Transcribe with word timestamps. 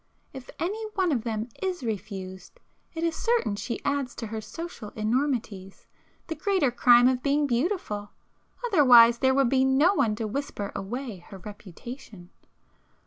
If 0.33 0.49
any 0.57 0.83
one 0.95 1.11
of 1.11 1.23
them 1.23 1.47
is 1.61 1.83
refused, 1.83 2.59
it 2.95 3.03
is 3.03 3.15
certain 3.15 3.55
she 3.55 3.85
adds 3.85 4.15
to 4.15 4.25
her 4.25 4.41
social 4.41 4.89
enormities, 4.95 5.85
the 6.25 6.33
greater 6.33 6.71
crime 6.71 7.07
of 7.07 7.21
being 7.21 7.45
beautiful, 7.45 8.09
otherwise 8.65 9.19
there 9.19 9.35
would 9.35 9.49
be 9.49 9.63
no 9.63 9.93
one 9.93 10.15
to 10.15 10.25
whisper 10.25 10.71
away 10.73 11.17
her 11.29 11.37
reputation! 11.37 12.31